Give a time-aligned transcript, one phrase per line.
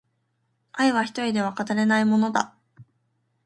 [0.73, 2.55] 愛は一人では語れないものだ